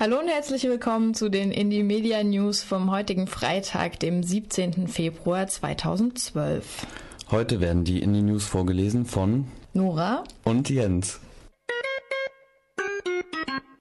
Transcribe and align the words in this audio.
Hallo 0.00 0.20
und 0.20 0.28
herzlich 0.28 0.62
willkommen 0.62 1.12
zu 1.12 1.28
den 1.28 1.50
Indie 1.50 1.82
Media 1.82 2.22
News 2.22 2.62
vom 2.62 2.92
heutigen 2.92 3.26
Freitag, 3.26 3.98
dem 3.98 4.22
17. 4.22 4.86
Februar 4.86 5.48
2012. 5.48 6.86
Heute 7.32 7.60
werden 7.60 7.82
die 7.82 8.00
Indie 8.00 8.22
News 8.22 8.44
vorgelesen 8.44 9.06
von 9.06 9.48
Nora 9.72 10.22
und 10.44 10.70
Jens. 10.70 11.18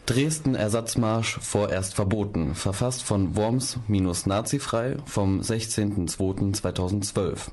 Dresden 0.07 0.55
Ersatzmarsch 0.55 1.37
vorerst 1.39 1.93
verboten, 1.93 2.55
verfasst 2.55 3.03
von 3.03 3.35
Worms-Nazifrei 3.35 4.97
vom 5.05 5.41
16.02.2012. 5.41 7.51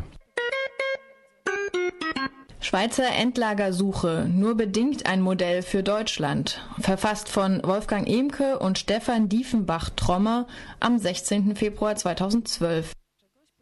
Schweizer 2.68 3.08
Endlagersuche, 3.08 4.28
nur 4.30 4.54
bedingt 4.54 5.06
ein 5.06 5.22
Modell 5.22 5.62
für 5.62 5.82
Deutschland. 5.82 6.60
Verfasst 6.78 7.30
von 7.30 7.62
Wolfgang 7.64 8.06
Emke 8.06 8.58
und 8.58 8.76
Stefan 8.76 9.30
Diefenbach-Trommer 9.30 10.46
am 10.78 10.98
16. 10.98 11.56
Februar 11.56 11.96
2012. 11.96 12.92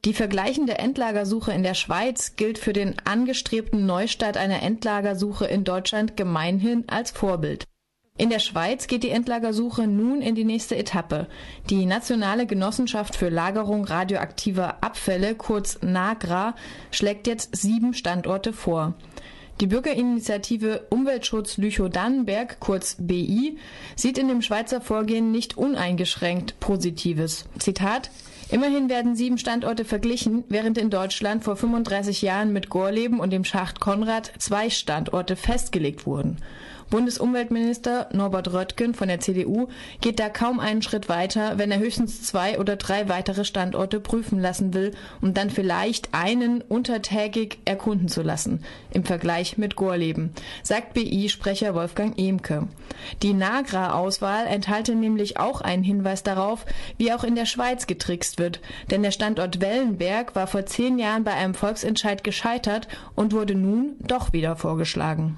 Die 0.04 0.12
vergleichende 0.12 0.78
Endlagersuche 0.78 1.52
in 1.52 1.62
der 1.62 1.74
Schweiz 1.74 2.34
gilt 2.34 2.58
für 2.58 2.72
den 2.72 2.96
angestrebten 3.04 3.86
Neustart 3.86 4.36
einer 4.36 4.60
Endlagersuche 4.64 5.44
in 5.46 5.62
Deutschland 5.62 6.16
gemeinhin 6.16 6.82
als 6.88 7.12
Vorbild. 7.12 7.64
In 8.18 8.30
der 8.30 8.38
Schweiz 8.38 8.86
geht 8.86 9.02
die 9.02 9.10
Endlagersuche 9.10 9.86
nun 9.86 10.22
in 10.22 10.34
die 10.34 10.44
nächste 10.44 10.76
Etappe. 10.76 11.26
Die 11.68 11.84
Nationale 11.84 12.46
Genossenschaft 12.46 13.14
für 13.14 13.28
Lagerung 13.28 13.84
radioaktiver 13.84 14.82
Abfälle, 14.82 15.34
kurz 15.34 15.78
NAGRA, 15.82 16.54
schlägt 16.90 17.26
jetzt 17.26 17.54
sieben 17.54 17.92
Standorte 17.92 18.54
vor. 18.54 18.94
Die 19.60 19.66
Bürgerinitiative 19.66 20.86
Umweltschutz 20.90 21.58
Lüchow-Dannenberg, 21.58 22.60
kurz 22.60 22.96
BI, 22.98 23.58
sieht 23.96 24.18
in 24.18 24.28
dem 24.28 24.42
Schweizer 24.42 24.80
Vorgehen 24.80 25.30
nicht 25.30 25.56
uneingeschränkt 25.58 26.58
Positives. 26.60 27.46
Zitat 27.58 28.10
Immerhin 28.48 28.88
werden 28.88 29.16
sieben 29.16 29.38
Standorte 29.38 29.84
verglichen, 29.84 30.44
während 30.48 30.78
in 30.78 30.88
Deutschland 30.88 31.42
vor 31.42 31.56
35 31.56 32.22
Jahren 32.22 32.52
mit 32.52 32.68
Gorleben 32.68 33.18
und 33.18 33.30
dem 33.30 33.44
Schacht 33.44 33.80
Konrad 33.80 34.30
zwei 34.38 34.70
Standorte 34.70 35.34
festgelegt 35.36 36.06
wurden. 36.06 36.36
Bundesumweltminister 36.88 38.08
Norbert 38.12 38.52
Röttgen 38.52 38.94
von 38.94 39.08
der 39.08 39.18
CDU 39.18 39.66
geht 40.00 40.20
da 40.20 40.28
kaum 40.28 40.60
einen 40.60 40.82
Schritt 40.82 41.08
weiter, 41.08 41.58
wenn 41.58 41.72
er 41.72 41.80
höchstens 41.80 42.22
zwei 42.22 42.60
oder 42.60 42.76
drei 42.76 43.08
weitere 43.08 43.44
Standorte 43.44 43.98
prüfen 43.98 44.38
lassen 44.38 44.72
will, 44.72 44.94
um 45.20 45.34
dann 45.34 45.50
vielleicht 45.50 46.14
einen 46.14 46.62
untertägig 46.62 47.58
erkunden 47.64 48.06
zu 48.06 48.22
lassen, 48.22 48.62
im 48.92 49.04
Vergleich 49.04 49.58
mit 49.58 49.74
Gorleben, 49.74 50.30
sagt 50.62 50.94
BI-Sprecher 50.94 51.74
Wolfgang 51.74 52.16
Emke. 52.18 52.68
Die 53.22 53.32
Nagra-Auswahl 53.32 54.46
enthalte 54.46 54.94
nämlich 54.94 55.40
auch 55.40 55.62
einen 55.62 55.82
Hinweis 55.82 56.22
darauf, 56.22 56.64
wie 56.98 57.12
auch 57.12 57.24
in 57.24 57.34
der 57.34 57.46
Schweiz 57.46 57.88
getrickst 57.88 58.38
wird, 58.38 58.60
denn 58.92 59.02
der 59.02 59.10
Standort 59.10 59.60
Wellenberg 59.60 60.36
war 60.36 60.46
vor 60.46 60.66
zehn 60.66 61.00
Jahren 61.00 61.24
bei 61.24 61.32
einem 61.32 61.54
Volksentscheid 61.54 62.22
gescheitert 62.22 62.86
und 63.16 63.32
wurde 63.32 63.56
nun 63.56 63.96
doch 64.06 64.32
wieder 64.32 64.54
vorgeschlagen. 64.54 65.36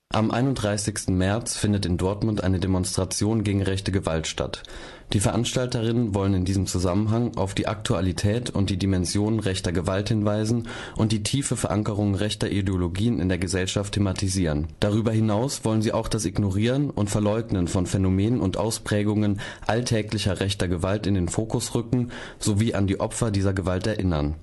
Am 0.08 0.30
31. 0.30 1.08
März 1.08 1.56
findet 1.56 1.84
in 1.84 1.98
Dortmund 1.98 2.42
eine 2.42 2.60
Demonstration 2.60 3.44
gegen 3.44 3.62
rechte 3.62 3.92
Gewalt 3.92 4.26
statt. 4.26 4.62
Die 5.12 5.20
Veranstalterinnen 5.20 6.14
wollen 6.14 6.32
in 6.32 6.44
diesem 6.46 6.66
Zusammenhang 6.66 7.36
auf 7.36 7.54
die 7.54 7.66
Aktualität 7.66 8.48
und 8.48 8.70
die 8.70 8.78
Dimensionen 8.78 9.40
rechter 9.40 9.70
Gewalt 9.70 10.08
hinweisen 10.08 10.68
und 10.96 11.12
die 11.12 11.22
tiefe 11.22 11.54
Verankerung 11.56 12.14
rechter 12.14 12.50
Ideologien 12.50 13.20
in 13.20 13.28
der 13.28 13.36
Gesellschaft 13.36 13.92
thematisieren. 13.92 14.68
Darüber 14.80 15.12
hinaus 15.12 15.66
wollen 15.66 15.82
sie 15.82 15.92
auch 15.92 16.08
das 16.08 16.24
Ignorieren 16.24 16.88
und 16.88 17.10
Verleugnen 17.10 17.68
von 17.68 17.84
Phänomenen 17.84 18.40
und 18.40 18.56
Ausprägungen 18.56 19.40
alltäglicher 19.66 20.40
rechter 20.40 20.66
Gewalt 20.66 21.06
in 21.06 21.14
den 21.14 21.28
Fokus 21.28 21.74
rücken 21.74 22.10
sowie 22.38 22.72
an 22.72 22.86
die 22.86 22.98
Opfer 22.98 23.30
dieser 23.30 23.52
Gewalt 23.52 23.86
erinnern. 23.86 24.36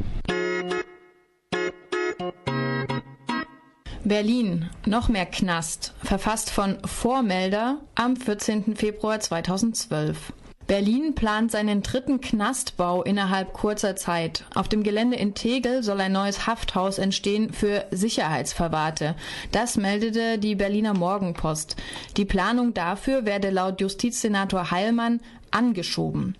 Berlin, 4.04 4.68
noch 4.86 5.08
mehr 5.08 5.26
Knast, 5.26 5.94
verfasst 6.00 6.50
von 6.50 6.76
Vormelder 6.84 7.80
am 7.96 8.14
14. 8.14 8.76
Februar 8.76 9.18
2012. 9.18 10.32
Berlin 10.66 11.14
plant 11.14 11.52
seinen 11.52 11.82
dritten 11.82 12.20
Knastbau 12.20 13.04
innerhalb 13.04 13.52
kurzer 13.52 13.94
Zeit. 13.94 14.44
Auf 14.54 14.68
dem 14.68 14.82
Gelände 14.82 15.16
in 15.16 15.34
Tegel 15.34 15.84
soll 15.84 16.00
ein 16.00 16.10
neues 16.10 16.48
Hafthaus 16.48 16.98
entstehen 16.98 17.52
für 17.52 17.84
Sicherheitsverwahrte. 17.92 19.14
Das 19.52 19.76
meldete 19.76 20.38
die 20.38 20.56
Berliner 20.56 20.94
Morgenpost. 20.94 21.76
Die 22.16 22.24
Planung 22.24 22.74
dafür 22.74 23.24
werde 23.24 23.50
laut 23.50 23.80
Justizsenator 23.80 24.72
Heilmann 24.72 25.20
angeschoben. 25.52 26.34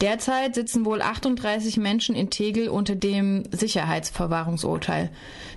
Derzeit 0.00 0.54
sitzen 0.54 0.84
wohl 0.84 1.02
38 1.02 1.76
Menschen 1.76 2.14
in 2.14 2.30
Tegel 2.30 2.68
unter 2.68 2.94
dem 2.94 3.44
Sicherheitsverwahrungsurteil. 3.50 5.10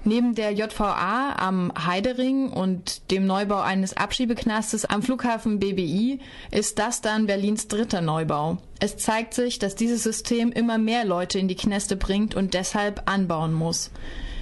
Neben 0.04 0.36
der 0.36 0.52
JVA 0.52 1.36
am 1.38 1.72
Heidering 1.86 2.50
und 2.50 3.10
dem 3.12 3.25
Neubau 3.25 3.62
eines 3.62 3.96
Abschiebeknastes 3.96 4.86
am 4.86 5.02
Flughafen 5.02 5.60
BBI 5.60 6.19
ist 6.52 6.80
das 6.80 7.02
dann 7.02 7.25
Berlins 7.25 7.68
dritter 7.68 8.02
Neubau. 8.02 8.58
Es 8.80 8.98
zeigt 8.98 9.34
sich, 9.34 9.60
dass 9.60 9.75
dieses 9.75 10.04
System 10.04 10.52
immer 10.52 10.78
mehr 10.78 11.06
Leute 11.06 11.40
in 11.40 11.48
die 11.48 11.56
Kneste 11.56 11.96
bringt 11.96 12.36
und 12.36 12.54
deshalb 12.54 13.10
anbauen 13.10 13.54
muss. 13.54 13.92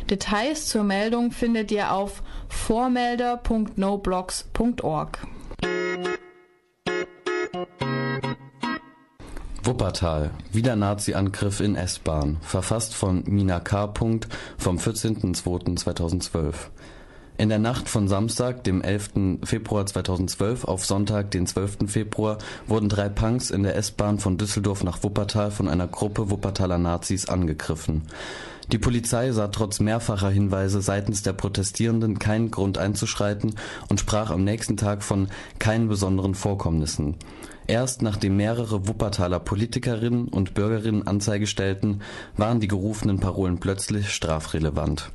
Details 0.09 0.67
zur 0.67 0.83
Meldung 0.83 1.31
findet 1.31 1.71
ihr 1.71 1.91
auf 1.91 2.23
vormelder.noblogs.org. 2.49 5.27
Wuppertal. 9.65 10.29
Wieder 10.51 10.75
Nazi-Angriff 10.75 11.59
in 11.59 11.75
S-Bahn. 11.75 12.37
Verfasst 12.41 12.93
von 12.93 13.23
Mina 13.25 13.59
K. 13.59 13.91
vom 14.57 14.77
14.02.2012. 14.77 16.53
In 17.37 17.49
der 17.49 17.57
Nacht 17.57 17.89
von 17.89 18.07
Samstag, 18.07 18.63
dem 18.63 18.83
11. 18.83 19.39
Februar 19.43 19.87
2012 19.87 20.65
auf 20.65 20.85
Sonntag, 20.85 21.31
den 21.31 21.47
12. 21.47 21.77
Februar, 21.87 22.37
wurden 22.67 22.89
drei 22.89 23.09
Punks 23.09 23.49
in 23.49 23.63
der 23.63 23.75
S-Bahn 23.75 24.19
von 24.19 24.37
Düsseldorf 24.37 24.83
nach 24.83 25.01
Wuppertal 25.01 25.49
von 25.49 25.67
einer 25.67 25.87
Gruppe 25.87 26.29
Wuppertaler 26.29 26.77
Nazis 26.77 27.27
angegriffen. 27.27 28.03
Die 28.71 28.79
Polizei 28.79 29.31
sah 29.31 29.47
trotz 29.47 29.79
mehrfacher 29.79 30.29
Hinweise 30.29 30.81
seitens 30.81 31.21
der 31.21 31.33
Protestierenden 31.33 32.17
keinen 32.17 32.49
Grund 32.49 32.77
einzuschreiten 32.77 33.55
und 33.89 33.99
sprach 33.99 34.31
am 34.31 34.43
nächsten 34.43 34.75
Tag 34.75 35.03
von 35.03 35.27
keinen 35.59 35.87
besonderen 35.87 36.33
Vorkommnissen. 36.33 37.15
Erst 37.67 38.01
nachdem 38.01 38.37
mehrere 38.37 38.87
Wuppertaler 38.87 39.39
Politikerinnen 39.39 40.27
und 40.27 40.53
Bürgerinnen 40.53 41.07
Anzeige 41.07 41.47
stellten, 41.47 42.01
waren 42.37 42.59
die 42.59 42.67
gerufenen 42.67 43.19
Parolen 43.19 43.59
plötzlich 43.59 44.09
strafrelevant. 44.09 45.11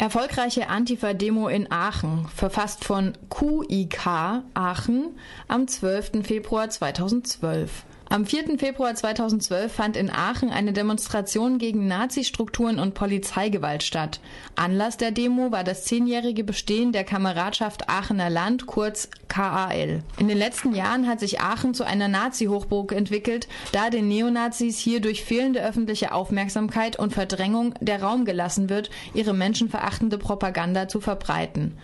Erfolgreiche 0.00 0.68
Antifa-Demo 0.68 1.48
in 1.48 1.70
Aachen, 1.72 2.28
verfasst 2.34 2.84
von 2.84 3.14
QIK 3.30 4.06
Aachen 4.54 5.18
am 5.48 5.66
12. 5.66 6.24
Februar 6.24 6.70
2012. 6.70 7.84
Am 8.10 8.24
4. 8.24 8.58
Februar 8.58 8.94
2012 8.94 9.70
fand 9.70 9.94
in 9.94 10.08
Aachen 10.08 10.48
eine 10.48 10.72
Demonstration 10.72 11.58
gegen 11.58 11.86
Nazi-Strukturen 11.88 12.78
und 12.78 12.94
Polizeigewalt 12.94 13.82
statt. 13.82 14.20
Anlass 14.56 14.96
der 14.96 15.10
Demo 15.10 15.52
war 15.52 15.62
das 15.62 15.84
zehnjährige 15.84 16.42
Bestehen 16.42 16.92
der 16.92 17.04
Kameradschaft 17.04 17.90
Aachener 17.90 18.30
Land, 18.30 18.66
kurz 18.66 19.10
KAL. 19.28 20.02
In 20.18 20.26
den 20.26 20.38
letzten 20.38 20.74
Jahren 20.74 21.06
hat 21.06 21.20
sich 21.20 21.42
Aachen 21.42 21.74
zu 21.74 21.84
einer 21.84 22.08
Nazi-Hochburg 22.08 22.92
entwickelt, 22.92 23.46
da 23.72 23.90
den 23.90 24.08
Neonazis 24.08 24.78
hier 24.78 25.02
durch 25.02 25.22
fehlende 25.22 25.62
öffentliche 25.62 26.12
Aufmerksamkeit 26.12 26.98
und 26.98 27.12
Verdrängung 27.12 27.74
der 27.80 28.02
Raum 28.02 28.24
gelassen 28.24 28.70
wird, 28.70 28.88
ihre 29.12 29.34
menschenverachtende 29.34 30.16
Propaganda 30.16 30.88
zu 30.88 31.02
verbreiten. 31.02 31.76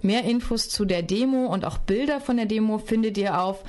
Mehr 0.00 0.24
Infos 0.24 0.70
zu 0.70 0.86
der 0.86 1.02
Demo 1.02 1.46
und 1.46 1.66
auch 1.66 1.76
Bilder 1.76 2.20
von 2.20 2.38
der 2.38 2.46
Demo 2.46 2.78
findet 2.78 3.18
ihr 3.18 3.38
auf 3.38 3.62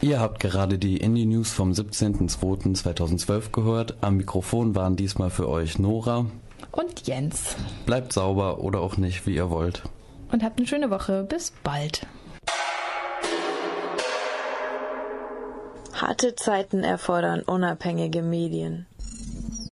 Ihr 0.00 0.20
habt 0.20 0.38
gerade 0.38 0.78
die 0.78 0.98
Indie 0.98 1.26
News 1.26 1.50
vom 1.50 1.72
17.02.2012 1.72 3.50
gehört. 3.50 3.96
Am 4.00 4.16
Mikrofon 4.16 4.76
waren 4.76 4.94
diesmal 4.94 5.30
für 5.30 5.48
euch 5.48 5.76
Nora 5.78 6.26
und 6.70 7.06
Jens. 7.06 7.56
Bleibt 7.84 8.12
sauber 8.12 8.60
oder 8.60 8.80
auch 8.80 8.96
nicht, 8.96 9.26
wie 9.26 9.34
ihr 9.34 9.50
wollt. 9.50 9.82
Und 10.30 10.44
habt 10.44 10.58
eine 10.58 10.68
schöne 10.68 10.90
Woche. 10.90 11.24
Bis 11.24 11.52
bald. 11.62 12.06
Harte 15.94 16.36
Zeiten 16.36 16.84
erfordern 16.84 17.42
unabhängige 17.42 18.22
Medien. 18.22 18.86